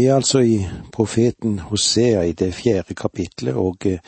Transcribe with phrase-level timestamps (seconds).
[0.00, 3.98] Vi er altså i profeten Hosea i det fjerde kapitlet, og eh,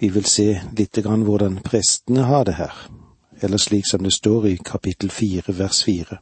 [0.00, 2.72] vi vil se litt grann hvordan prestene har det her,
[3.38, 6.18] eller slik som det står i kapittel fire vers fire.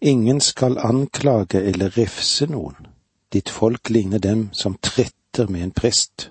[0.00, 2.88] Ingen skal anklage eller refse noen,
[3.32, 6.30] ditt folk ligner dem som tretter med en prest.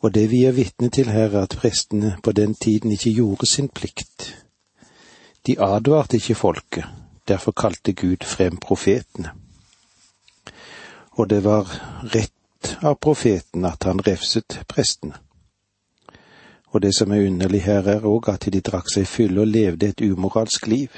[0.00, 3.52] Og det vi er vitne til her, er at prestene på den tiden ikke gjorde
[3.52, 4.30] sin plikt.
[5.46, 6.88] De advarte ikke folket,
[7.28, 9.36] derfor kalte Gud frem profetene.
[11.18, 11.66] Og det var
[12.14, 15.16] rett av profeten at han refset prestene.
[16.70, 19.88] Og det som er underlig her, er òg at de drakk seg fulle og levde
[19.90, 20.90] et umoralsk liv.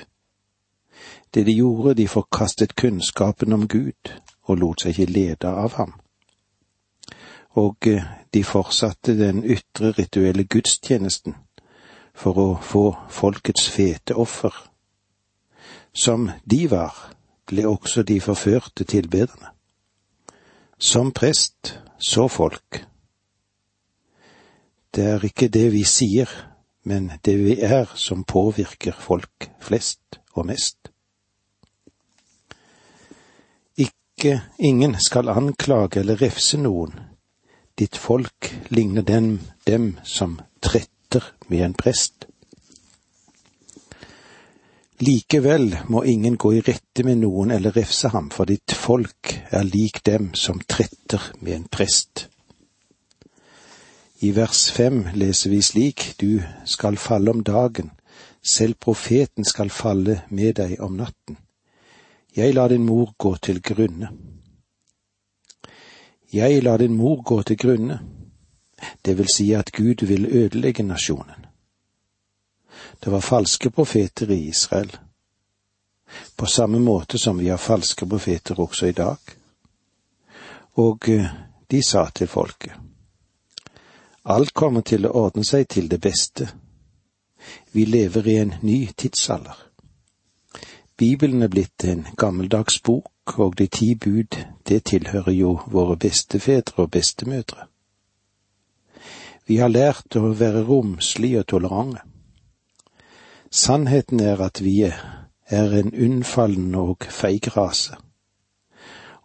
[1.34, 5.94] Det de gjorde, de forkastet kunnskapen om Gud og lot seg ikke lede av ham.
[7.56, 8.04] Og eh,
[8.34, 11.36] de fortsatte den ytre rituelle gudstjenesten
[12.14, 14.52] for å få folkets fete offer.
[15.92, 16.92] Som de var,
[17.48, 19.51] ble også de forførte tilbederne.
[20.82, 22.84] Som prest, så folk.
[24.94, 26.26] Det er ikke det vi sier,
[26.82, 30.90] men det vi er som påvirker folk flest og mest.
[33.78, 36.98] Ikke ingen skal anklage eller refse noen.
[37.78, 42.26] Ditt folk ligner dem, dem som tretter med en prest.
[45.02, 49.64] Likevel må ingen gå i rette med noen eller refse ham, for ditt folk er
[49.66, 52.28] lik dem som tretter med en prest.
[54.22, 56.38] I vers fem leser vi slik, du
[56.70, 57.90] skal falle om dagen,
[58.46, 61.40] selv profeten skal falle med deg om natten.
[62.36, 64.12] Jeg lar din mor gå til grunne.
[66.32, 67.98] Jeg lar din mor gå til grunne,
[69.02, 71.41] det vil si at Gud vil ødelegge nasjonen.
[73.04, 74.96] Det var falske profeter i Israel,
[76.36, 79.18] på samme måte som vi har falske profeter også i dag.
[80.78, 81.26] Og eh,
[81.70, 82.72] de sa til folket,
[84.24, 86.46] alt kommer til å ordne seg til det beste.
[87.72, 89.58] Vi lever i en ny tidsalder.
[90.96, 96.86] Bibelen er blitt en gammeldags bok, og de ti bud, det tilhører jo våre bestefedre
[96.86, 97.66] og bestemødre.
[99.50, 102.11] Vi har lært å være romslige og tolerante.
[103.54, 104.80] Sannheten er at vi
[105.46, 107.98] er en unnfallen og feig rase,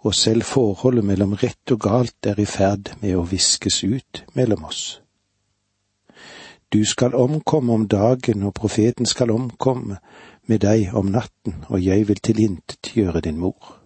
[0.04, 4.68] og selv forholdet mellom rett og galt er i ferd med å viskes ut mellom
[4.68, 5.00] oss.
[6.68, 10.02] Du skal omkomme om dagen, og profeten skal omkomme
[10.44, 13.78] med deg om natten, og jeg vil tilintetgjøre din mor.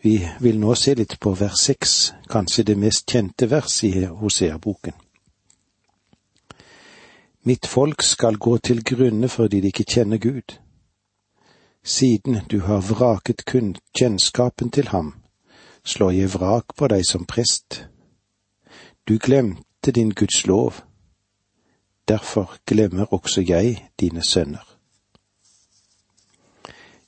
[0.00, 5.04] Vi vil nå se litt på vers seks, kanskje det mest kjente vers i Hosea-boken.
[7.46, 10.56] Mitt folk skal gå til grunne fordi de ikke kjenner Gud.
[11.84, 15.12] Siden du har vraket kun kjennskapen til ham,
[15.84, 17.86] slår jeg vrak på deg som prest.
[19.08, 20.82] Du glemte din Guds lov.
[22.08, 24.66] Derfor glemmer også jeg dine sønner.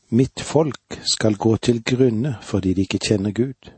[0.08, 3.72] Mitt folk skal gå til grunne fordi de ikke kjenner Gud.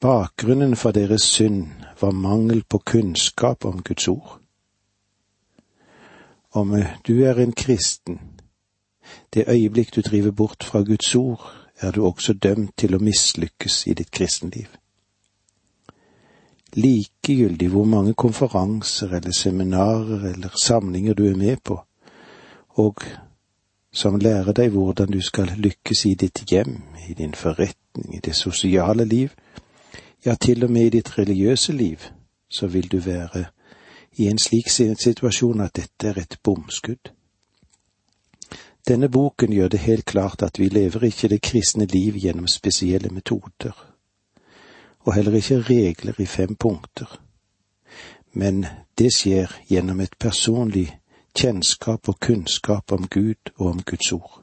[0.00, 1.66] Bakgrunnen for deres synd
[2.00, 4.39] var mangel på kunnskap om Guds ord.
[6.52, 6.74] Om
[7.06, 8.20] du er en kristen,
[9.34, 13.86] det øyeblikk du driver bort fra Guds ord, er du også dømt til å mislykkes
[13.86, 14.66] i ditt kristenliv.
[16.74, 21.80] Likegyldig hvor mange konferanser eller seminarer eller samlinger du er med på,
[22.68, 23.02] og
[23.92, 28.34] som lærer deg hvordan du skal lykkes i ditt hjem, i din forretning, i det
[28.34, 29.30] sosiale liv,
[30.24, 31.98] ja, til og med i ditt religiøse liv,
[32.50, 33.44] så vil du være
[34.16, 37.12] i en slik situasjon at dette er et bomskudd.
[38.88, 43.10] Denne boken gjør det helt klart at vi lever ikke det kristne liv gjennom spesielle
[43.10, 43.76] metoder,
[45.00, 47.20] og heller ikke regler i fem punkter,
[48.32, 48.66] men
[48.98, 50.88] det skjer gjennom et personlig
[51.34, 54.42] kjennskap og kunnskap om Gud og om Guds ord.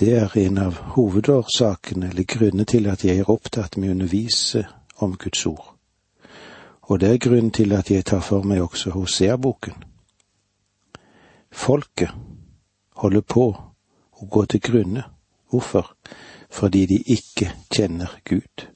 [0.00, 4.64] Det er en av hovedårsakene eller grunnene til at jeg er opptatt med å undervise
[4.96, 5.69] om Guds ord.
[6.90, 9.74] Og det er grunnen til at jeg tar for meg også Hosea-boken.
[11.52, 12.10] Folket
[12.98, 15.04] holder på å gå til grunne.
[15.50, 15.92] Hvorfor?
[16.50, 18.66] Fordi de ikke kjenner Gud.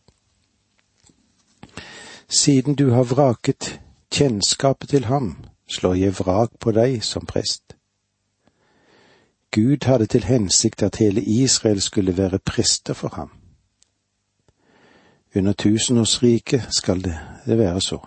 [2.31, 3.81] Siden du har vraket
[4.15, 5.35] kjennskapet til ham,
[5.67, 7.75] slår jeg vrak på deg som prest.
[9.51, 13.31] Gud hadde til hensikt at hele Israel skulle være prester for ham.
[15.35, 17.99] Under tusenårsriket skal det, det være så.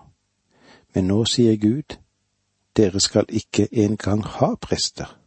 [0.96, 1.98] Men nå sier Gud,
[2.78, 5.18] dere skal ikke engang ha prester.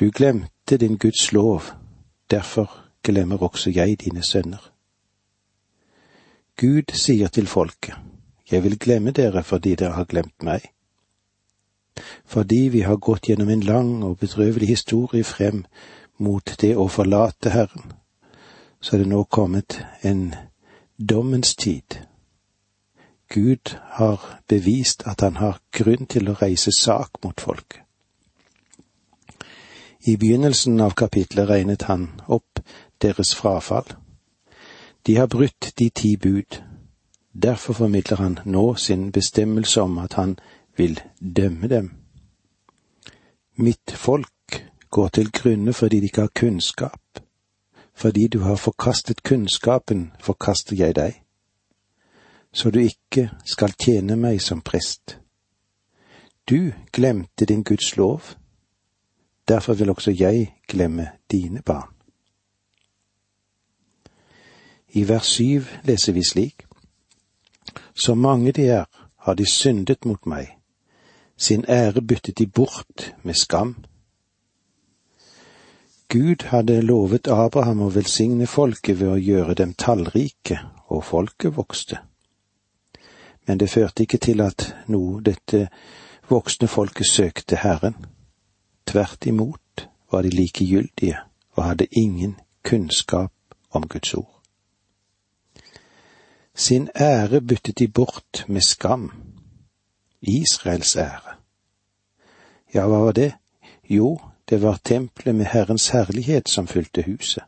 [0.00, 1.62] Du glemte din Guds lov,
[2.30, 2.70] derfor
[3.02, 4.72] glemmer også jeg dine sønner.
[6.56, 7.94] Gud sier til folket,
[8.50, 10.60] jeg vil glemme dere fordi dere har glemt meg.
[12.24, 15.64] Fordi vi har gått gjennom en lang og bedrøvelig historie frem
[16.18, 17.92] mot det å forlate Herren,
[18.80, 20.34] så er det nå kommet en
[21.08, 21.98] dommens tid.
[23.28, 27.80] Gud har bevist at han har grunn til å reise sak mot folk.
[30.04, 32.60] I begynnelsen av kapitlet regnet han opp
[33.02, 33.86] deres frafall.
[35.06, 36.60] De har brutt de ti bud.
[37.32, 40.38] Derfor formidler han nå sin bestemmelse om at han
[40.76, 41.90] vil dømme dem.
[43.56, 47.20] Mitt folk går til grunne fordi de ikke har kunnskap.
[48.00, 51.22] Fordi du har forkastet kunnskapen, forkaster jeg deg.
[52.52, 55.18] Så du ikke skal tjene meg som prest.
[56.48, 58.22] Du glemte din Guds lov.
[59.48, 61.92] Derfor vil også jeg glemme dine barn.
[64.88, 66.66] I vers syv leser vi slik.
[67.94, 68.84] Så mange de er,
[69.16, 70.56] har de syndet mot meg.
[71.36, 73.76] Sin ære byttet de bort med skam.
[76.10, 80.56] Gud hadde lovet Abraham å velsigne folket ved å gjøre dem tallrike,
[80.90, 82.00] og folket vokste.
[83.46, 85.68] Men det førte ikke til at noe dette
[86.26, 87.94] voksne folket søkte Herren.
[88.90, 91.20] Tvert imot var de likegyldige
[91.54, 92.34] og hadde ingen
[92.66, 94.42] kunnskap om Guds ord.
[96.54, 99.12] Sin ære byttet de bort med skam.
[100.20, 101.38] Israels ære.
[102.74, 103.30] Ja, hva var det?
[103.86, 104.16] Jo,
[104.50, 107.42] det var tempelet med Herrens herlighet som fylte huset.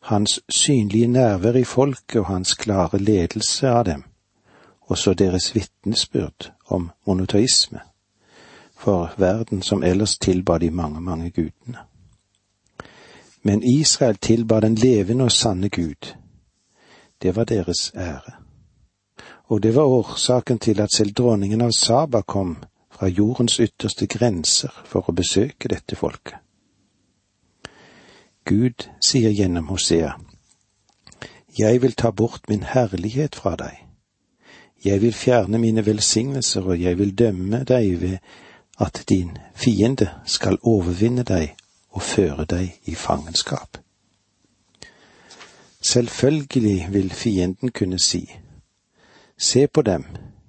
[0.00, 4.02] Hans synlige nærvær i folket og hans klare ledelse av dem,
[4.80, 7.80] og så deres vitnesbyrd om monoteisme,
[8.76, 11.78] for verden som ellers tilba de mange, mange gudene.
[13.42, 16.14] Men Israel tilba den levende og sanne Gud,
[17.22, 18.32] det var deres ære.
[19.44, 22.56] Og det var årsaken til at selv dronningen av Saba kom
[22.94, 26.38] fra jordens ytterste grenser for å besøke dette folket.
[28.44, 30.12] Gud sier gjennom Hosea,
[31.58, 33.78] Jeg vil ta bort min herlighet fra deg.
[34.84, 38.18] Jeg vil fjerne mine velsignelser, og jeg vil dømme deg ved
[38.78, 41.54] at din fiende skal overvinne deg
[41.90, 43.78] og føre deg i fangenskap.
[45.80, 48.30] Selvfølgelig vil fienden kunne si,
[49.38, 50.04] se på dem,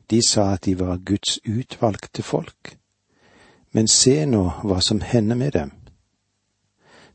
[0.09, 2.77] de sa at de var Guds utvalgte folk,
[3.71, 5.71] men se nå hva som hender med dem.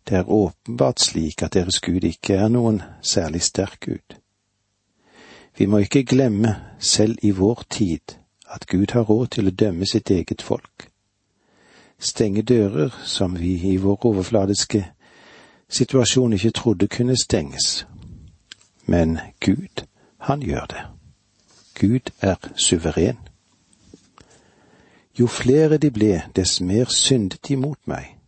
[0.09, 4.17] Det er åpenbart slik at deres Gud ikke er noen særlig sterk Gud.
[5.59, 8.17] Vi må ikke glemme, selv i vår tid,
[8.51, 10.89] at Gud har råd til å dømme sitt eget folk.
[11.99, 14.87] Stenge dører som vi i vår overfladiske
[15.69, 17.87] situasjon ikke trodde kunne stenges,
[18.87, 19.85] men Gud,
[20.19, 21.00] han gjør det.
[21.81, 23.19] Gud er suveren.
[25.19, 28.19] Jo flere de ble, dess mer syndet de mot meg.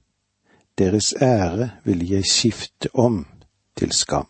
[0.78, 3.26] Deres ære ville jeg skifte om
[3.76, 4.28] til skam.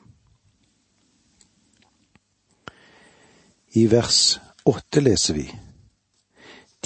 [3.72, 5.46] I vers åtte leser vi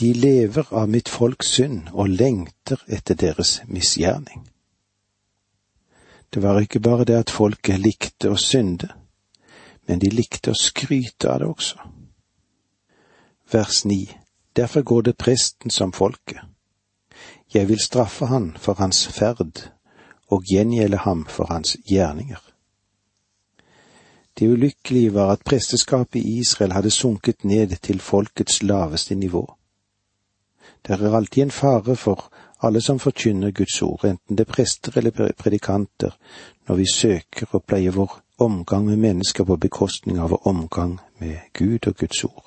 [0.00, 4.44] De lever av mitt folks synd og lengter etter deres misgjerning.
[6.30, 8.92] Det var ikke bare det at folket likte å synde,
[9.88, 11.95] men de likte å skryte av det også.
[13.52, 14.10] Vers ni.
[14.56, 16.40] Derfor går det presten som folket.
[17.54, 19.70] Jeg vil straffe han for hans ferd
[20.28, 22.42] og gjengjelde ham for hans gjerninger.
[24.38, 29.54] Det ulykkelige var at presteskapet i Israel hadde sunket ned til folkets laveste nivå.
[30.86, 34.92] Det er alltid en fare for alle som forkynner Guds ord, enten det er prester
[34.96, 36.10] eller predikanter,
[36.68, 41.38] når vi søker å pleie vår omgang med mennesker på bekostning av vår omgang med
[41.52, 42.45] Gud og Guds ord.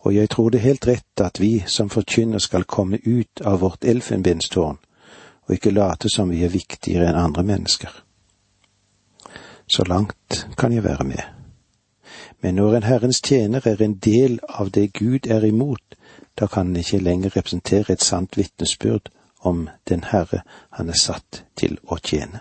[0.00, 3.60] Og jeg tror det er helt rett at vi som forkynner skal komme ut av
[3.60, 4.78] vårt elfenbenstårn
[5.50, 7.90] og ikke late som vi er viktigere enn andre mennesker.
[9.66, 11.22] Så langt kan jeg være med.
[12.40, 15.96] Men når en Herrens tjener er en del av det Gud er imot,
[16.38, 21.44] da kan han ikke lenger representere et sant vitnesbyrd om den Herre han er satt
[21.56, 22.40] til å tjene.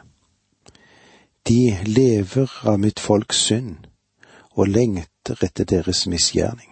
[1.47, 3.87] De lever av mitt folks synd
[4.53, 6.68] og lengter etter deres misgjerning.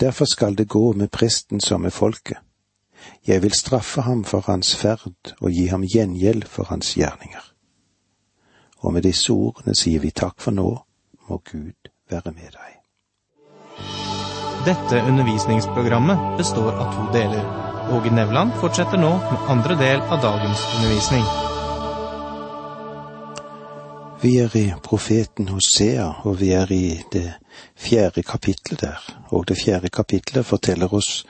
[0.00, 2.38] Derfor skal det gå med presten som med folket.
[3.26, 7.44] Jeg vil straffe ham for hans ferd og gi ham gjengjeld for hans gjerninger.
[8.80, 10.68] Og med disse ordene sier vi takk for nå,
[11.28, 12.80] må Gud være med deg.
[14.64, 17.44] Dette undervisningsprogrammet består av to deler.
[17.96, 21.49] Åge Nevland fortsetter nå med andre del av dagens undervisning.
[24.22, 27.32] Vi er i profeten Hosea, og vi er i det
[27.76, 29.26] fjerde kapitlet der.
[29.28, 31.24] Og det fjerde kapitlet forteller oss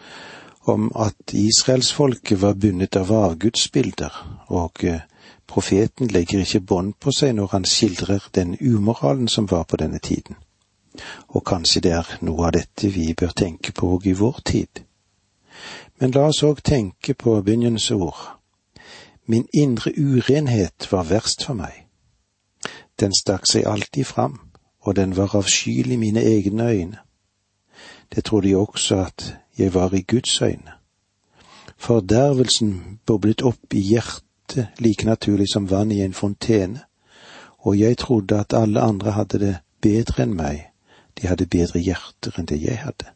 [0.66, 4.16] om at israelsfolket var bundet av avgudsbilder,
[4.46, 5.04] og eh,
[5.46, 9.98] profeten legger ikke bånd på seg når han skildrer den umoralen som var på denne
[9.98, 10.34] tiden.
[11.28, 14.82] Og kanskje det er noe av dette vi bør tenke på òg i vår tid.
[16.00, 18.26] Men la oss òg tenke på begynnelse ord.
[19.26, 21.86] Min indre urenhet var verst for meg.
[23.00, 24.40] Den stakk seg alltid fram,
[24.80, 26.98] og den var avskyelig i mine egne øyne.
[28.14, 30.72] Det trodde jeg også at jeg var i Guds øyne.
[31.76, 36.80] Fordervelsen boblet opp i hjertet like naturlig som vann i en fontene,
[37.58, 40.66] og jeg trodde at alle andre hadde det bedre enn meg,
[41.20, 43.08] de hadde bedre hjerter enn det jeg hadde.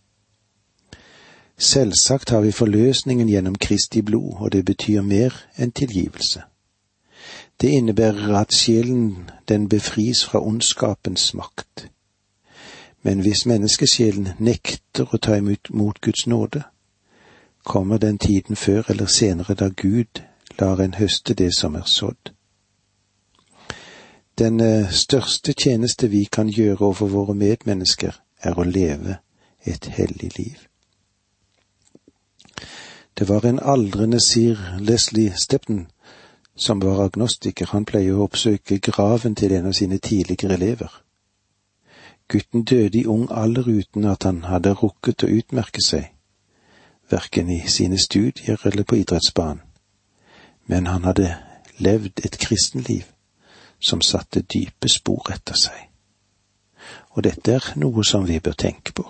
[1.59, 6.43] Selvsagt har vi forløsningen gjennom Kristi blod, og det betyr mer enn tilgivelse.
[7.61, 11.88] Det innebærer at sjelen den befris fra ondskapens makt.
[13.02, 16.62] Men hvis menneskesjelen nekter å ta imot Guds nåde,
[17.64, 20.23] kommer den tiden før eller senere da Gud
[20.58, 22.32] lar en høste det som er sådd.
[24.38, 29.18] Den eh, største tjeneste vi kan gjøre overfor våre medmennesker, er å leve
[29.64, 30.56] et hellig liv.
[33.18, 35.87] Det var en aldrende sir Leslie Stepton
[36.56, 37.66] som var agnostiker.
[37.73, 41.00] Han pleier å oppsøke graven til en av sine tidligere elever.
[42.28, 46.06] Gutten døde i ung alder uten at han hadde rukket å utmerke seg,
[47.11, 49.61] verken i sine studier eller på idrettsbanen,
[50.66, 51.34] men han hadde
[51.78, 53.11] levd et kristenliv
[53.80, 55.90] som satte dype spor etter seg.
[57.12, 59.04] Og dette er noe som vi bør tenke på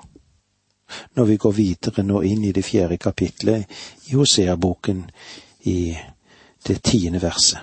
[1.14, 3.70] når vi går videre nå inn i det fjerde kapitlet
[4.10, 5.04] i Hosea-boken
[5.70, 5.96] i
[6.66, 7.61] det tiende verset.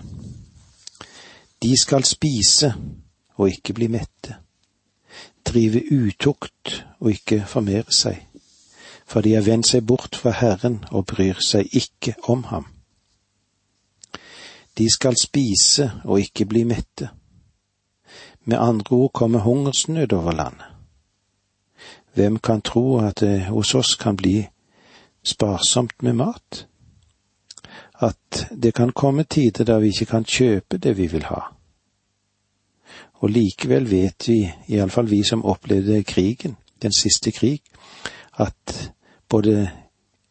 [1.61, 2.73] De skal spise
[3.37, 4.37] og ikke bli mette
[5.45, 8.19] drive utukt og ikke formere seg,
[9.05, 12.67] for de har vendt seg bort fra Herren og bryr seg ikke om ham.
[14.77, 17.09] De skal spise og ikke bli mette.
[18.45, 20.67] Med andre ord kommer hungersnød over landet.
[22.13, 24.47] Hvem kan tro at det hos oss kan bli
[25.23, 26.67] sparsomt med mat?
[28.01, 31.41] At det kan komme tider da vi ikke kan kjøpe det vi vil ha
[33.21, 34.39] og likevel vet vi,
[34.73, 37.61] iallfall vi som opplevde krigen, den siste krig,
[38.33, 38.91] at
[39.29, 39.69] både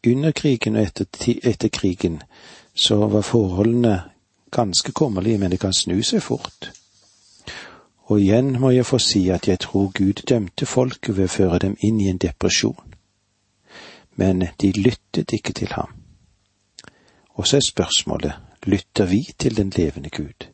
[0.07, 1.07] under krigen og etter,
[1.43, 2.21] etter krigen
[2.75, 4.01] så var forholdene
[4.51, 6.71] ganske kummerlige, men det kan snu seg fort.
[8.11, 11.59] Og igjen må jeg få si at jeg tror Gud dømte folket ved å føre
[11.63, 12.97] dem inn i en depresjon.
[14.19, 16.00] Men de lyttet ikke til ham.
[17.33, 18.33] Og så er spørsmålet,
[18.63, 20.51] lytter vi til den levende Gud?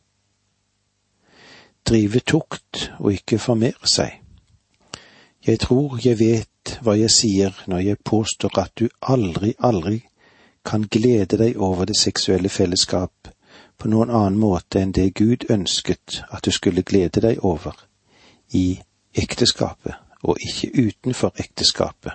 [1.88, 4.18] drive tukt og ikke formere seg.
[5.46, 10.02] Jeg tror jeg vet hva jeg sier når jeg påstår at du aldri, aldri
[10.66, 13.30] kan glede deg over det seksuelle fellesskap
[13.78, 17.78] på noen annen måte enn det Gud ønsket at du skulle glede deg over
[18.52, 18.80] i
[19.14, 22.12] ekteskapet, og ikke utenfor ekteskapet.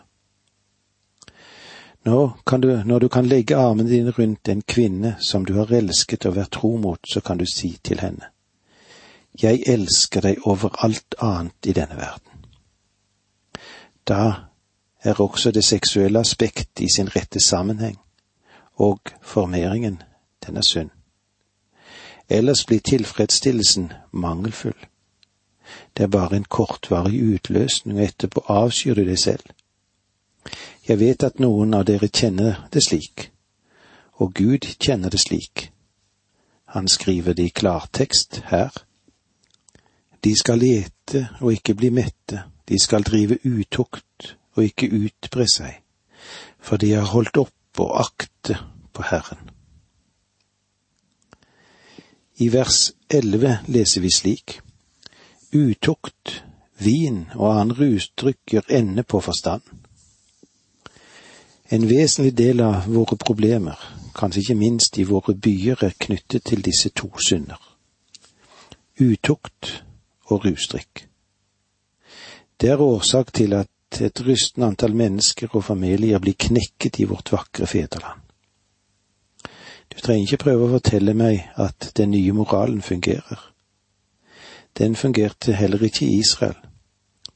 [2.05, 6.25] Nå du, når du kan legge armene dine rundt en kvinne som du har elsket
[6.25, 8.27] og vært tro mot, så kan du si til henne,
[9.41, 12.43] jeg elsker deg over alt annet i denne verden.
[14.07, 14.49] Da
[15.03, 17.97] er også det seksuelle aspekt i sin rette sammenheng,
[18.75, 20.01] og formeringen,
[20.45, 20.89] den er synd.
[22.29, 24.77] Ellers blir tilfredsstillelsen mangelfull.
[25.97, 29.43] Det er bare en kortvarig utløsning, og etterpå avskyr du deg selv.
[30.87, 33.29] Jeg vet at noen av dere kjenner det slik,
[34.19, 35.69] og Gud kjenner det slik.
[36.75, 38.83] Han skriver det i klartekst her
[40.23, 45.81] de skal lete og ikke bli mette, de skal drive utukt og ikke utbre seg,
[46.59, 48.55] for de har holdt opp og akte
[48.93, 49.49] på Herren.
[52.39, 54.59] I vers elleve leser vi slik.
[55.53, 56.43] Utukt,
[56.79, 59.61] vin og annen rusdrikk gjør ende på forstand.
[61.71, 63.79] En vesentlig del av våre problemer,
[64.15, 67.59] kanskje ikke minst i våre byer, er knyttet til disse to synder.
[68.99, 69.83] Utukt
[70.27, 71.07] og rusdrikk.
[72.59, 77.31] Det er årsak til at et rystende antall mennesker og familier blir knekket i vårt
[77.31, 78.19] vakre fedreland.
[79.93, 83.49] Du trenger ikke prøve å fortelle meg at den nye moralen fungerer.
[84.77, 86.57] Den fungerte heller ikke i Israel,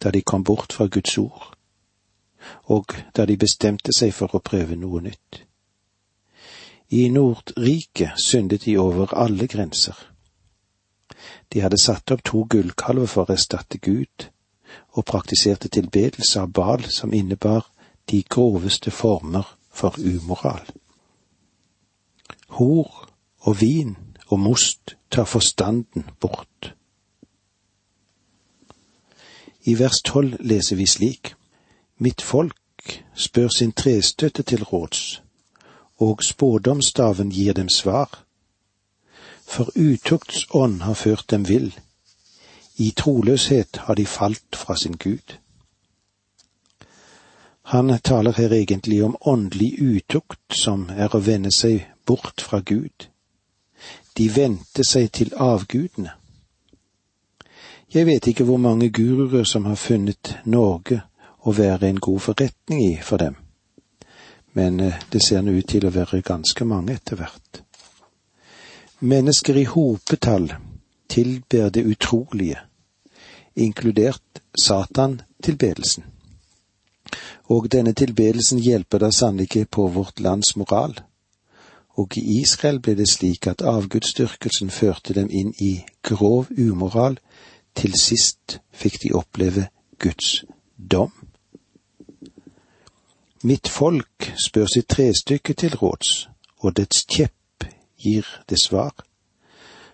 [0.04, 1.57] da de kom bort fra Guds ord,
[2.63, 5.44] og da de bestemte seg for å prøve noe nytt.
[6.89, 9.96] I Nordriket syndet de over alle grenser.
[11.54, 14.30] De hadde satt opp to gullkalver for å erstatte Gud,
[14.96, 17.68] og praktiserte tilbedelse av Bal som innebar
[18.12, 20.63] de groveste former for umoral.
[22.58, 23.08] Hor
[23.39, 23.96] og vin
[24.27, 26.74] og most tar forstanden bort.
[29.63, 31.34] I vers tolv leser vi slik.
[31.98, 35.22] Mitt folk spør sin trestøtte til råds,
[35.98, 38.24] og spådomsstaven gir dem svar.
[39.48, 41.74] For utukts ånd har ført dem vill,
[42.77, 45.38] i troløshet har de falt fra sin Gud.
[47.62, 53.10] Han taler her egentlig om åndelig utukt, som er å vende seg bort fra Gud.
[54.18, 56.13] De vendte seg til avgudene.
[57.94, 61.01] Jeg vet ikke hvor mange guruer som har funnet Norge
[61.48, 63.38] å være en god forretning i for dem,
[64.58, 67.62] men eh, det ser nå ut til å være ganske mange etter hvert.
[69.00, 70.50] Mennesker i hopetall
[71.08, 72.60] tilber det utrolige,
[73.56, 76.04] inkludert Satan-tilbedelsen.
[77.54, 80.98] Og denne tilbedelsen hjelper da sannelig ikke på vårt lands moral.
[81.98, 85.72] Og i Israel ble det slik at avgudsdyrkelsen førte dem inn i
[86.04, 87.18] grov umoral
[87.77, 89.70] til sist fikk de oppleve
[90.01, 90.44] Guds
[90.77, 91.13] dom.
[93.44, 96.29] Mitt folk spør sitt trestykke til råds,
[96.65, 97.67] og dets kjepp
[98.01, 98.96] gir det svar.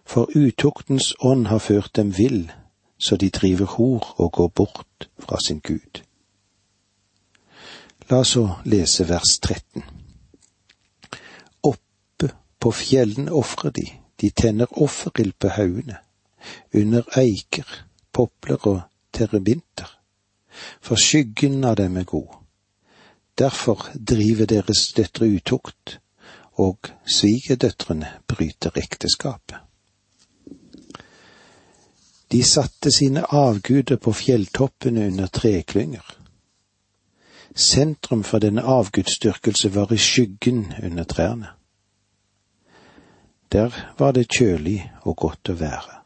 [0.06, 2.52] For utuktens ånd har ført dem vill,
[2.98, 6.04] så de driver hor og går bort fra sin Gud.
[8.10, 9.84] La oss så lese vers 13.
[11.64, 13.88] Oppe på fjellene ofrer de,
[14.22, 16.00] de tenner offerild på haugene
[16.74, 17.68] under eiker,
[18.12, 18.82] popler og
[19.14, 19.88] terebinter,
[20.82, 22.43] for skyggen av dem er god.
[23.38, 26.00] Derfor driver deres døtre utukt,
[26.54, 29.58] og svigerdøtrene bryter ekteskapet.
[32.32, 36.20] De satte sine avguder på fjelltoppene under treklynger.
[37.56, 41.48] Sentrum for denne avgudsdyrkelse var i skyggen under trærne.
[43.52, 46.00] Der var det kjølig og godt å være.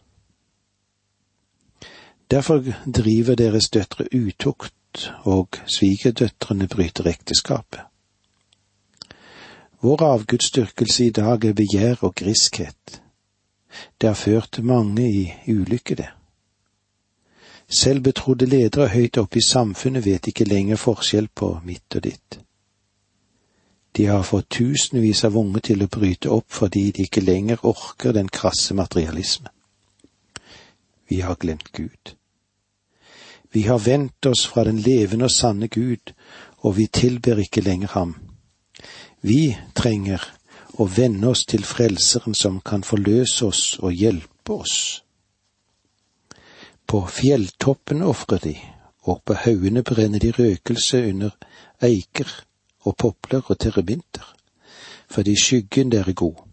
[2.32, 4.74] Derfor driver deres døtre utukt,
[5.24, 7.82] og svigerdøtrene bryter ekteskapet.
[9.82, 13.02] Vår avgudsdyrkelse i dag er begjær og griskhet.
[14.02, 16.10] Det har ført mange i ulykke, det.
[17.70, 22.40] Selv betrodde ledere høyt oppe i samfunnet vet ikke lenger forskjell på mitt og ditt.
[23.98, 28.14] De har fått tusenvis av unge til å bryte opp fordi de ikke lenger orker
[28.14, 29.50] den krasse materialisme.
[31.10, 32.17] Vi har glemt Gud.
[33.58, 36.12] Vi har vendt oss fra den levende og sanne Gud,
[36.62, 38.12] og vi tilber ikke lenger ham.
[39.26, 40.22] Vi trenger
[40.78, 44.76] å vende oss til Frelseren som kan forløse oss og hjelpe oss.
[46.86, 48.54] På fjelltoppen ofrer de,
[49.10, 51.34] og på haugene brenner de røkelse under
[51.82, 52.30] eiker
[52.86, 54.28] og popler og terrebinter,
[55.10, 56.44] fordi skyggen der er god.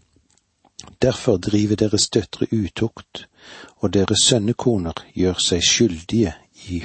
[1.03, 3.27] Derfor driver deres døtre utukt,
[3.85, 6.33] og deres sønnekoner gjør seg skyldige
[6.68, 6.85] i.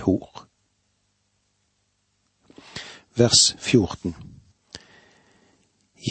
[3.16, 4.16] Vers 14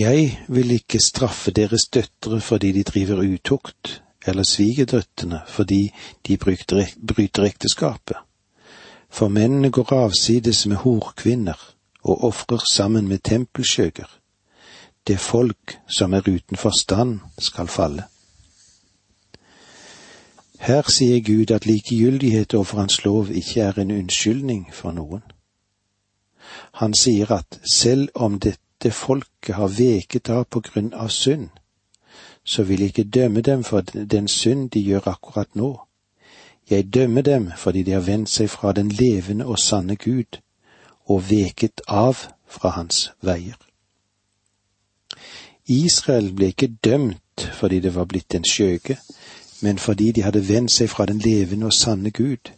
[0.00, 5.90] Jeg vil ikke straffe deres døtre fordi de driver utukt, eller svigerdøtrene fordi
[6.26, 8.16] de bryter ekteskapet.
[9.10, 14.08] For mennene går avsides med horkvinner og ofrer sammen med tempelskjøger.
[15.06, 18.04] Det folk som er uten forstand, skal falle.
[20.58, 25.22] Her sier Gud at likegyldighet overfor Hans lov ikke er en unnskyldning for noen.
[26.72, 31.48] Han sier at selv om dette folket har veket av på grunn av synd,
[32.44, 33.80] så vil jeg ikke dømme dem for
[34.14, 35.76] den synd de gjør akkurat nå.
[36.70, 40.40] Jeg dømmer dem fordi de har vendt seg fra den levende og sanne Gud
[41.06, 43.56] og veket av fra hans veier.
[45.68, 48.96] Israel ble ikke dømt fordi det var blitt en skjøge,
[49.60, 52.52] men fordi de hadde vendt seg fra den levende og sanne Gud.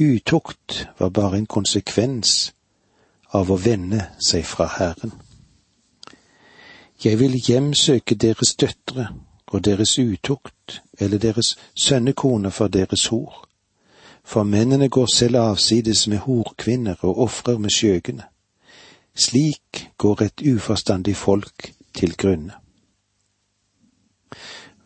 [0.00, 2.52] Utukt var bare en konsekvens
[3.32, 5.12] av å vende seg fra Herren.
[7.04, 9.08] Jeg vil hjemsøke deres døtre
[9.46, 13.48] og deres utukt eller deres sønnekone for deres hor,
[14.24, 18.24] for mennene går selv avsides med horkvinner og ofrer med skjøgene.
[19.14, 22.61] Slik går et uforstandig folk til grunne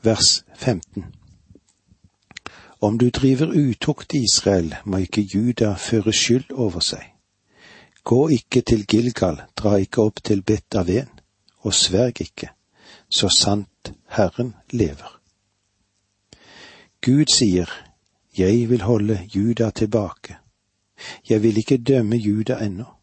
[0.07, 1.05] vers 15.
[2.81, 7.03] Om du driver utukt i Israel, må ikke Juda føre skyld over seg.
[8.05, 11.11] Gå ikke til Gilgal, dra ikke opp til Bet Aven,
[11.66, 12.53] og sverg ikke,
[13.11, 15.19] så sant Herren lever.
[17.03, 17.71] Gud sier,
[18.38, 20.37] Jeg vil holde Juda tilbake.
[21.29, 22.96] Jeg vil ikke dømme Juda ennå.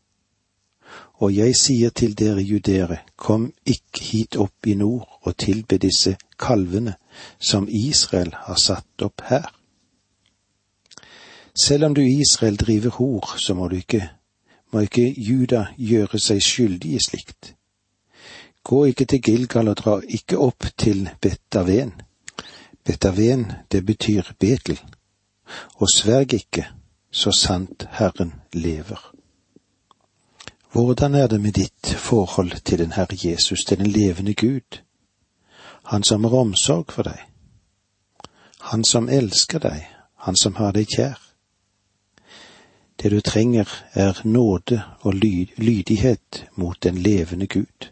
[1.21, 6.15] Og jeg sier til dere judere, kom ikke hit opp i nord og tilbe disse
[6.39, 6.95] kalvene
[7.39, 9.45] som Israel har satt opp her.
[11.54, 14.10] Selv om du Israel driver hor, så må du ikke,
[14.73, 17.54] må ikke Juda gjøre seg skyldig i slikt.
[18.63, 21.93] Gå ikke til Gilgal og dra ikke opp til Betaven.
[22.86, 24.80] Betaven, det betyr Betel.
[25.76, 26.65] Og sverg ikke,
[27.12, 29.12] så sant Herren lever.
[30.74, 34.82] Hvordan er det med ditt forhold til den Herre Jesus, til den levende Gud,
[35.84, 37.20] Han som har omsorg for deg,
[38.60, 41.20] Han som elsker deg, Han som har deg kjær?
[43.02, 45.14] Det du trenger er nåde og
[45.58, 47.92] lydighet mot den levende Gud.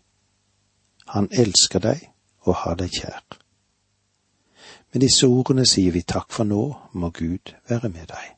[1.08, 2.10] Han elsker deg
[2.42, 3.24] og har deg kjær.
[4.94, 8.38] Med disse ordene sier vi takk for nå, må Gud være med deg.